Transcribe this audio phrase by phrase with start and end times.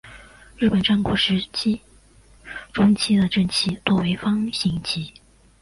[0.57, 1.79] 日本战国时代
[2.73, 5.13] 中期的阵旗多为方形旗。